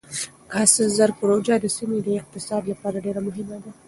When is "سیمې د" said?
1.77-2.07